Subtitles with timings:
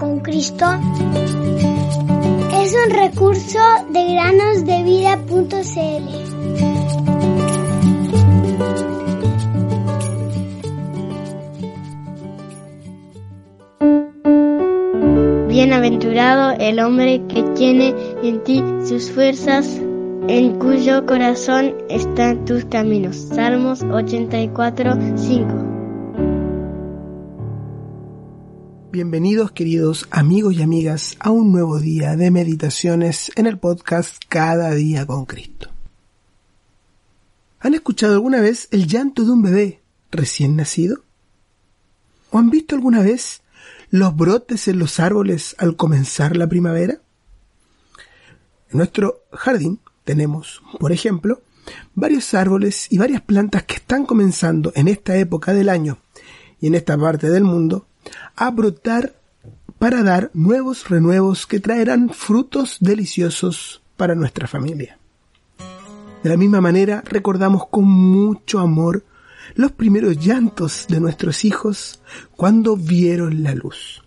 [0.00, 0.64] con Cristo
[2.54, 3.58] es un recurso
[3.90, 6.06] de granosdevida.cl.
[15.48, 19.78] Bienaventurado el hombre que tiene en ti sus fuerzas,
[20.28, 23.16] en cuyo corazón están tus caminos.
[23.16, 25.69] Salmos 84, 5.
[28.92, 34.74] Bienvenidos queridos amigos y amigas a un nuevo día de meditaciones en el podcast Cada
[34.74, 35.68] día con Cristo.
[37.60, 41.04] ¿Han escuchado alguna vez el llanto de un bebé recién nacido?
[42.32, 43.42] ¿O han visto alguna vez
[43.90, 47.00] los brotes en los árboles al comenzar la primavera?
[48.70, 51.42] En nuestro jardín tenemos, por ejemplo,
[51.94, 55.98] varios árboles y varias plantas que están comenzando en esta época del año
[56.60, 57.86] y en esta parte del mundo
[58.36, 59.14] a brotar
[59.78, 64.98] para dar nuevos renuevos que traerán frutos deliciosos para nuestra familia.
[66.22, 69.04] De la misma manera, recordamos con mucho amor
[69.54, 72.02] los primeros llantos de nuestros hijos
[72.36, 74.02] cuando vieron la luz.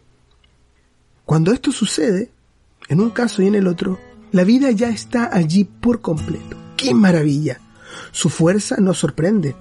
[1.26, 2.32] Cuando esto sucede,
[2.88, 4.00] en un caso y en el otro,
[4.32, 6.58] la vida ya está allí por completo.
[6.78, 7.60] ¡Qué maravilla!
[8.12, 9.56] Su fuerza nos sorprende,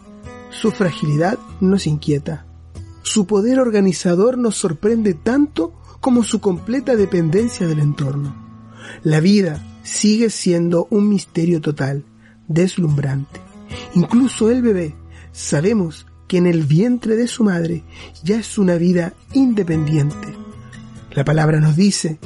[0.50, 2.44] su fragilidad nos inquieta,
[3.02, 8.34] su poder organizador nos sorprende tanto como su completa dependencia del entorno.
[9.02, 12.04] La vida sigue siendo un misterio total,
[12.48, 13.40] deslumbrante.
[13.94, 14.94] Incluso el bebé,
[15.32, 17.84] sabemos que en el vientre de su madre
[18.22, 20.34] ya es una vida independiente.
[21.12, 22.18] La palabra nos dice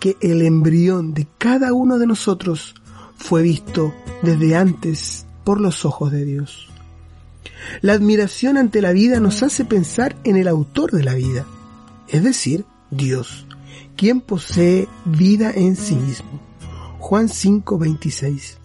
[0.00, 2.74] que el embrión de cada uno de nosotros
[3.16, 6.71] fue visto desde antes por los ojos de Dios.
[7.80, 11.46] La admiración ante la vida nos hace pensar en el autor de la vida,
[12.08, 13.46] es decir, Dios,
[13.96, 16.40] quien posee vida en sí mismo.
[16.98, 18.58] Juan 5:26.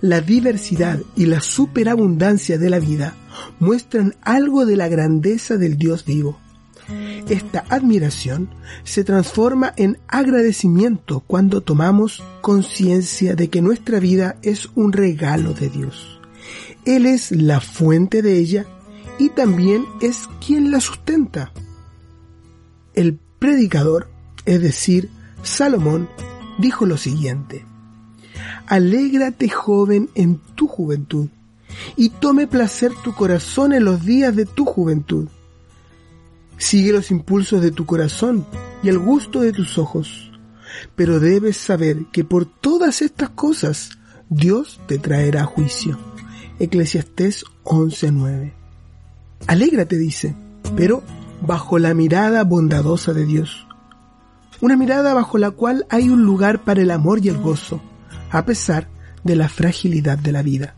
[0.00, 3.14] La diversidad y la superabundancia de la vida
[3.60, 6.38] muestran algo de la grandeza del Dios vivo.
[7.28, 8.48] Esta admiración
[8.84, 15.68] se transforma en agradecimiento cuando tomamos conciencia de que nuestra vida es un regalo de
[15.68, 16.15] Dios.
[16.86, 18.64] Él es la fuente de ella
[19.18, 21.52] y también es quien la sustenta.
[22.94, 24.08] El predicador,
[24.44, 25.10] es decir,
[25.42, 26.08] Salomón,
[26.58, 27.66] dijo lo siguiente,
[28.68, 31.28] Alégrate joven en tu juventud,
[31.96, 35.28] y tome placer tu corazón en los días de tu juventud.
[36.56, 38.46] Sigue los impulsos de tu corazón
[38.82, 40.30] y el gusto de tus ojos,
[40.94, 43.98] pero debes saber que por todas estas cosas
[44.30, 45.98] Dios te traerá juicio.
[46.58, 48.52] Eclesiastés 11:9.
[49.46, 50.34] Alégrate, dice,
[50.76, 51.02] pero
[51.40, 53.66] bajo la mirada bondadosa de Dios.
[54.60, 57.80] Una mirada bajo la cual hay un lugar para el amor y el gozo,
[58.30, 58.88] a pesar
[59.22, 60.74] de la fragilidad de la vida.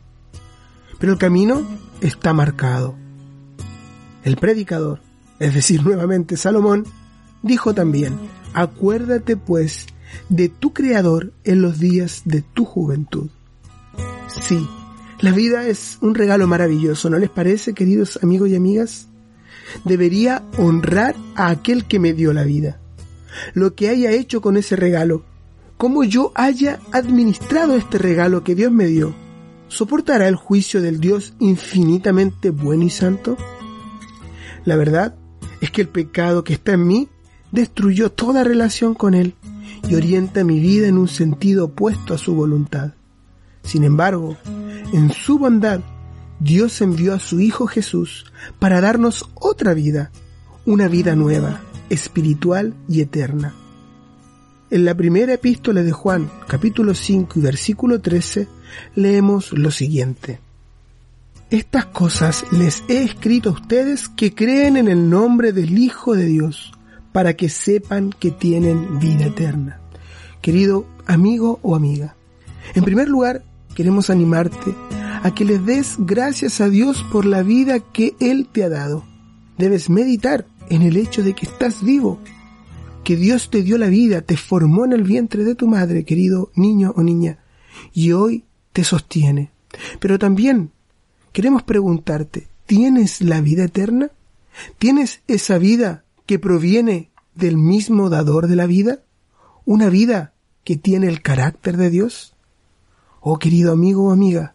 [0.98, 1.62] Pero el camino
[2.00, 2.96] está marcado.
[4.24, 5.00] El predicador,
[5.38, 6.84] es decir, nuevamente Salomón,
[7.42, 8.18] dijo también,
[8.52, 9.86] acuérdate pues
[10.28, 13.28] de tu Creador en los días de tu juventud.
[14.26, 14.66] Sí,
[15.20, 19.08] la vida es un regalo maravilloso, ¿no les parece, queridos amigos y amigas?
[19.84, 22.78] Debería honrar a aquel que me dio la vida.
[23.52, 25.24] Lo que haya hecho con ese regalo,
[25.76, 29.12] cómo yo haya administrado este regalo que Dios me dio,
[29.66, 33.36] ¿soportará el juicio del Dios infinitamente bueno y santo?
[34.64, 35.16] La verdad
[35.60, 37.08] es que el pecado que está en mí
[37.50, 39.34] destruyó toda relación con Él
[39.88, 42.92] y orienta mi vida en un sentido opuesto a su voluntad.
[43.68, 44.38] Sin embargo,
[44.94, 45.80] en su bondad,
[46.40, 48.24] Dios envió a su Hijo Jesús
[48.58, 50.10] para darnos otra vida,
[50.64, 53.52] una vida nueva, espiritual y eterna.
[54.70, 58.48] En la primera epístola de Juan, capítulo 5 y versículo 13,
[58.94, 60.40] leemos lo siguiente.
[61.50, 66.24] Estas cosas les he escrito a ustedes que creen en el nombre del Hijo de
[66.24, 66.72] Dios,
[67.12, 69.78] para que sepan que tienen vida eterna.
[70.40, 72.14] Querido amigo o amiga,
[72.74, 73.42] en primer lugar,
[73.78, 74.74] queremos animarte
[75.22, 79.04] a que le des gracias a Dios por la vida que Él te ha dado.
[79.56, 82.18] Debes meditar en el hecho de que estás vivo,
[83.04, 86.50] que Dios te dio la vida, te formó en el vientre de tu madre, querido
[86.56, 87.38] niño o niña,
[87.92, 89.52] y hoy te sostiene.
[90.00, 90.72] Pero también
[91.30, 94.10] queremos preguntarte, ¿tienes la vida eterna?
[94.80, 99.02] ¿Tienes esa vida que proviene del mismo dador de la vida?
[99.64, 100.32] ¿Una vida
[100.64, 102.34] que tiene el carácter de Dios?
[103.20, 104.54] Oh querido amigo o amiga,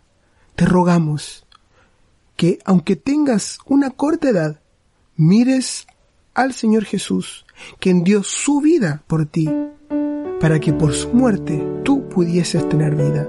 [0.56, 1.46] te rogamos
[2.36, 4.60] que aunque tengas una corta edad,
[5.16, 5.88] mires
[6.34, 7.46] al Señor Jesús
[7.80, 9.50] quien dio su vida por ti,
[10.40, 13.28] para que por su muerte tú pudieses tener vida.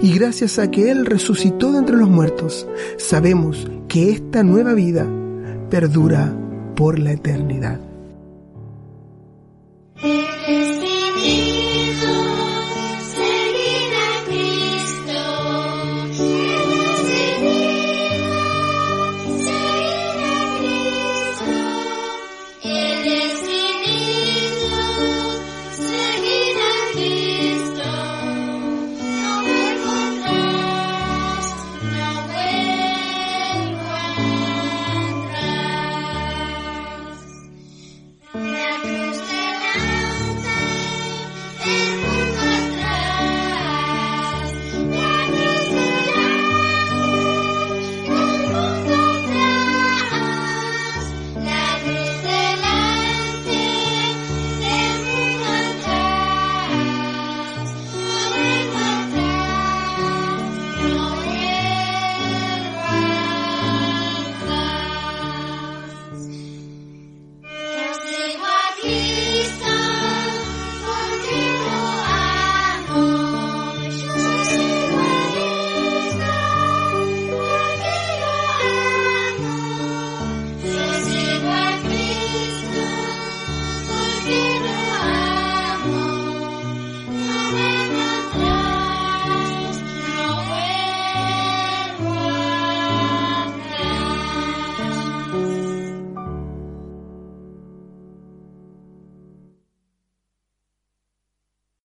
[0.00, 2.66] Y gracias a que Él resucitó de entre los muertos,
[2.96, 5.06] sabemos que esta nueva vida
[5.70, 6.34] perdura
[6.74, 7.87] por la eternidad.